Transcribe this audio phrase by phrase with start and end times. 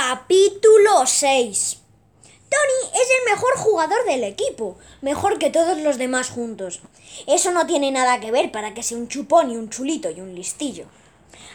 [0.00, 1.78] Capítulo 6
[2.22, 6.82] Tony es el mejor jugador del equipo, mejor que todos los demás juntos.
[7.26, 10.20] Eso no tiene nada que ver para que sea un chupón y un chulito y
[10.20, 10.84] un listillo.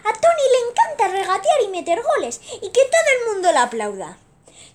[0.03, 4.17] A Tony le encanta regatear y meter goles y que todo el mundo le aplauda.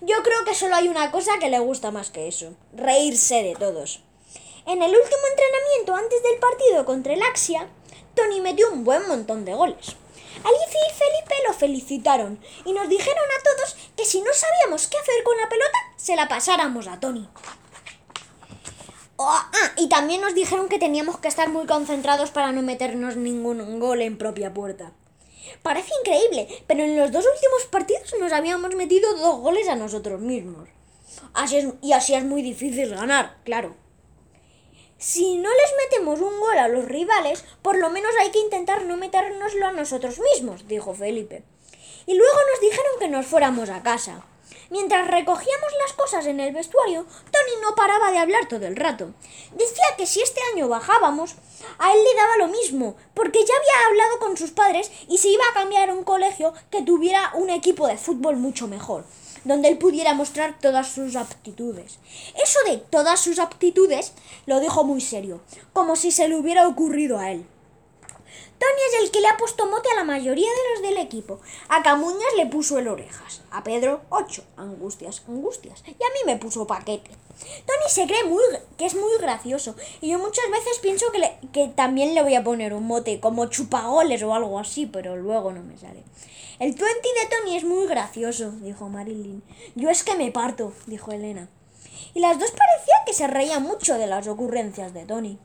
[0.01, 3.53] Yo creo que solo hay una cosa que le gusta más que eso, reírse de
[3.53, 4.01] todos.
[4.65, 7.69] En el último entrenamiento antes del partido contra el Axia,
[8.15, 9.95] Tony metió un buen montón de goles.
[10.43, 14.97] Alicia y Felipe lo felicitaron y nos dijeron a todos que si no sabíamos qué
[14.97, 17.27] hacer con la pelota, se la pasáramos a Tony.
[19.17, 23.17] Oh, ah, y también nos dijeron que teníamos que estar muy concentrados para no meternos
[23.17, 24.93] ningún gol en propia puerta.
[25.61, 30.21] Parece increíble, pero en los dos últimos partidos nos habíamos metido dos goles a nosotros
[30.21, 30.69] mismos.
[31.33, 33.75] Así es, y así es muy difícil ganar, claro.
[35.01, 38.83] Si no les metemos un gol a los rivales, por lo menos hay que intentar
[38.83, 41.41] no metérnoslo a nosotros mismos, dijo Felipe.
[42.05, 44.25] Y luego nos dijeron que nos fuéramos a casa.
[44.69, 49.13] Mientras recogíamos las cosas en el vestuario, Tony no paraba de hablar todo el rato.
[49.53, 51.35] Decía que si este año bajábamos,
[51.77, 55.29] a él le daba lo mismo, porque ya había hablado con sus padres y se
[55.29, 59.05] iba a cambiar a un colegio que tuviera un equipo de fútbol mucho mejor
[59.43, 61.99] donde él pudiera mostrar todas sus aptitudes.
[62.41, 64.13] Eso de todas sus aptitudes
[64.45, 65.41] lo dijo muy serio,
[65.73, 67.45] como si se le hubiera ocurrido a él.
[68.59, 71.39] Tony es el que le ha puesto mote a la mayoría de los del equipo.
[71.69, 76.35] A Camuñas le puso el orejas, a Pedro ocho, angustias, angustias, y a mí me
[76.37, 77.11] puso paquete.
[77.39, 78.43] Tony se cree muy,
[78.77, 82.43] que es muy gracioso y yo muchas veces pienso que, que también le voy a
[82.43, 86.03] poner un mote como chupagoles o algo así, pero luego no me sale.
[86.59, 89.41] El twenty de Tony es muy gracioso, dijo Marilyn.
[89.75, 91.47] Yo es que me parto, dijo Elena.
[92.13, 95.39] Y las dos parecían que se reían mucho de las ocurrencias de Tony.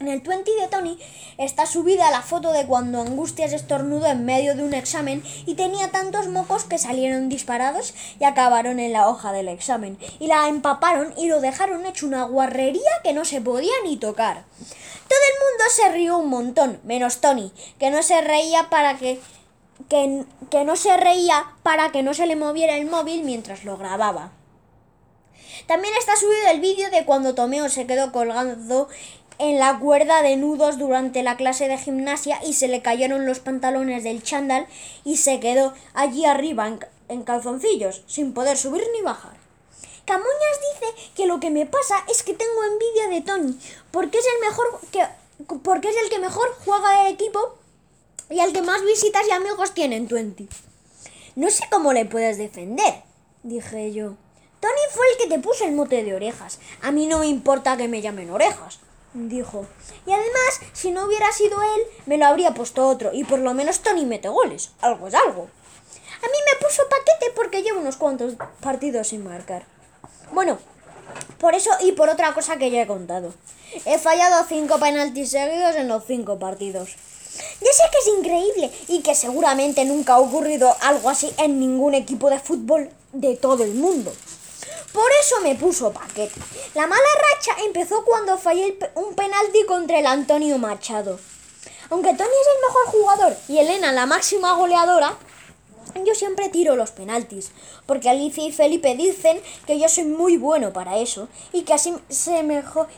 [0.00, 0.98] En el 20 de Tony
[1.38, 5.92] está subida la foto de cuando Angustias estornudó en medio de un examen y tenía
[5.92, 9.96] tantos mocos que salieron disparados y acabaron en la hoja del examen.
[10.18, 14.42] Y la empaparon y lo dejaron hecho una guarrería que no se podía ni tocar.
[15.08, 19.20] Todo el mundo se rió un montón, menos Tony, que no se reía para que
[19.88, 23.76] que, que no se reía para que no se le moviera el móvil mientras lo
[23.76, 24.32] grababa.
[25.66, 28.88] También está subido el vídeo de cuando Tomeo se quedó colgando
[29.38, 33.40] en la cuerda de nudos durante la clase de gimnasia y se le cayeron los
[33.40, 34.66] pantalones del chándal
[35.04, 36.78] y se quedó allí arriba
[37.08, 39.32] en, calzoncillos, sin poder subir ni bajar.
[40.04, 43.58] Camuñas dice que lo que me pasa es que tengo envidia de Tony,
[43.90, 45.00] porque es el mejor que
[45.62, 47.58] porque es el que mejor juega del equipo
[48.30, 50.48] y al que más visitas y amigos tiene en Twenty.
[51.34, 53.02] No sé cómo le puedes defender,
[53.42, 54.14] dije yo.
[54.60, 56.58] Tony fue el que te puso el mote de orejas.
[56.80, 58.78] A mí no me importa que me llamen orejas,
[59.14, 59.66] dijo.
[60.06, 63.10] Y además, si no hubiera sido él, me lo habría puesto otro.
[63.12, 64.72] Y por lo menos Tony mete goles.
[64.80, 65.48] Algo es algo.
[66.22, 69.64] A mí me puso paquete porque llevo unos cuantos partidos sin marcar.
[70.32, 70.58] Bueno,
[71.38, 73.32] por eso y por otra cosa que ya he contado.
[73.84, 76.90] He fallado cinco penaltis seguidos en los cinco partidos.
[77.60, 81.94] Ya sé que es increíble y que seguramente nunca ha ocurrido algo así en ningún
[81.94, 84.12] equipo de fútbol de todo el mundo.
[84.92, 86.40] Por eso me puso paquete.
[86.74, 87.02] La mala
[87.32, 91.18] racha empezó cuando fallé un penalti contra el Antonio Machado.
[91.90, 95.16] Aunque Tony es el mejor jugador y Elena la máxima goleadora,
[96.02, 97.52] yo siempre tiro los penaltis,
[97.86, 101.94] porque Alicia y Felipe dicen que yo soy muy bueno para eso y que así,
[102.08, 102.44] se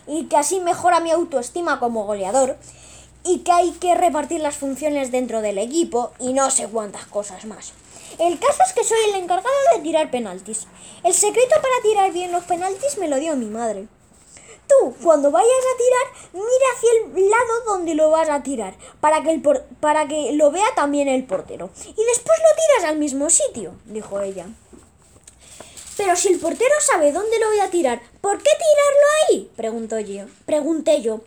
[0.06, 2.56] y así mejora mi autoestima como goleador
[3.26, 7.44] y que hay que repartir las funciones dentro del equipo y no sé cuántas cosas
[7.44, 7.72] más.
[8.18, 10.66] El caso es que soy el encargado de tirar penaltis.
[11.02, 13.88] El secreto para tirar bien los penaltis me lo dio mi madre.
[14.68, 19.22] Tú, cuando vayas a tirar, mira hacia el lado donde lo vas a tirar, para
[19.22, 19.42] que, el
[19.80, 21.70] para que lo vea también el portero.
[21.84, 24.46] Y después lo tiras al mismo sitio, dijo ella.
[25.96, 29.50] Pero si el portero sabe dónde lo voy a tirar, ¿por qué tirarlo ahí?
[29.54, 30.24] Preguntó yo.
[30.46, 31.20] Pregunté yo.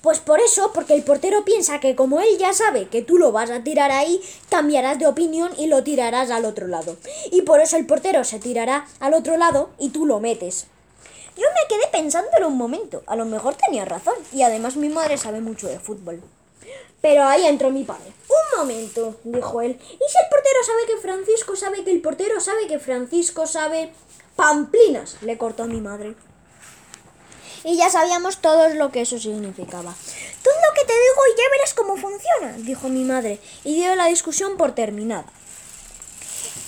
[0.00, 3.30] Pues por eso, porque el portero piensa que como él ya sabe que tú lo
[3.30, 6.96] vas a tirar ahí, cambiarás de opinión y lo tirarás al otro lado.
[7.30, 10.66] Y por eso el portero se tirará al otro lado y tú lo metes.
[11.36, 13.04] Yo me quedé pensándolo un momento.
[13.06, 14.14] A lo mejor tenía razón.
[14.32, 16.20] Y además mi madre sabe mucho de fútbol.
[17.00, 18.12] Pero ahí entró mi padre.
[18.28, 19.78] Un momento, dijo él.
[19.80, 23.92] ¿Y si el portero sabe que Francisco sabe que el portero sabe que Francisco sabe...
[24.36, 26.14] Pamplinas, le cortó mi madre
[27.64, 29.94] y ya sabíamos todos lo que eso significaba.
[30.42, 33.94] Todo lo que te digo y ya verás cómo funciona, dijo mi madre, y dio
[33.94, 35.26] la discusión por terminada.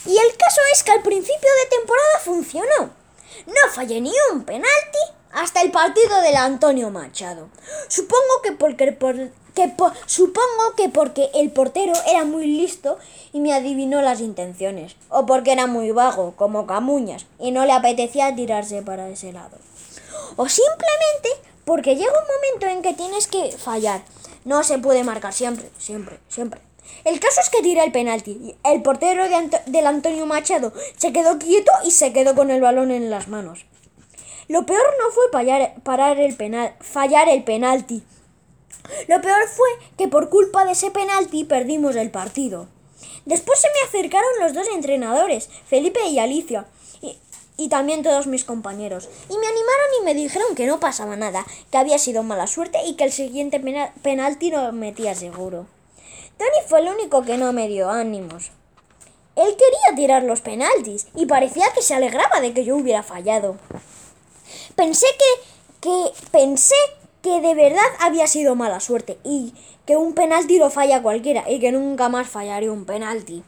[0.05, 2.91] Y el caso es que al principio de temporada funcionó.
[3.47, 4.99] No fallé ni un penalti
[5.33, 7.49] hasta el partido del Antonio Machado.
[7.89, 8.97] Supongo que porque,
[9.55, 9.75] que
[10.07, 12.99] supongo que porque el portero era muy listo
[13.33, 17.73] y me adivinó las intenciones, o porque era muy vago, como Camuñas, y no le
[17.73, 19.57] apetecía tirarse para ese lado.
[20.37, 21.29] O simplemente
[21.65, 24.03] porque llega un momento en que tienes que fallar.
[24.45, 26.61] No se puede marcar siempre, siempre, siempre.
[27.05, 28.57] El caso es que tira el penalti.
[28.65, 29.25] El portero
[29.67, 33.65] del Antonio Machado se quedó quieto y se quedó con el balón en las manos.
[34.49, 35.31] Lo peor no fue
[35.83, 38.03] parar el penal, fallar el penalti,
[39.09, 42.69] lo peor fue que por culpa de ese penalti perdimos el partido.
[43.25, 46.67] Después se me acercaron los dos entrenadores, Felipe y Alicia,
[47.57, 51.45] y, también todos mis compañeros, y me animaron y me dijeron que no pasaba nada,
[51.71, 53.61] que había sido mala suerte y que el siguiente
[54.03, 55.67] penalti lo metía seguro.
[56.39, 58.51] Tony fue el único que no me dio ánimos.
[59.37, 63.57] Él quería tirar los penaltis y parecía que se alegraba de que yo hubiera fallado.
[64.77, 66.75] Pensé que, que pensé
[67.23, 69.55] que de verdad había sido mala suerte y
[69.87, 73.43] que un penalti lo falla cualquiera y que nunca más fallaría un penalti.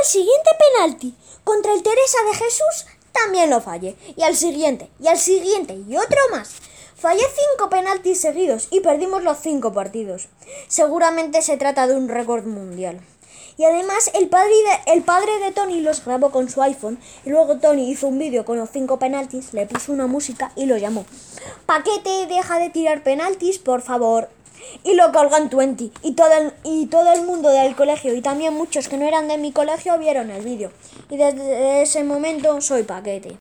[0.00, 1.14] El siguiente penalti
[1.44, 3.96] contra el Teresa de Jesús también lo fallé.
[4.16, 6.56] Y al siguiente, y al siguiente, y otro más.
[6.96, 10.28] Fallé cinco penaltis seguidos y perdimos los cinco partidos.
[10.68, 13.00] Seguramente se trata de un récord mundial.
[13.58, 17.30] Y además el padre, de, el padre de Tony los grabó con su iPhone y
[17.30, 20.76] luego Tony hizo un vídeo con los cinco penaltis, le puso una música y lo
[20.76, 21.06] llamó.
[21.64, 24.28] Paquete, deja de tirar penaltis, por favor.
[24.84, 25.90] Y lo colgan 20.
[26.02, 29.28] Y todo, el, y todo el mundo del colegio y también muchos que no eran
[29.28, 30.70] de mi colegio vieron el vídeo.
[31.10, 33.34] Y desde ese momento soy paquete.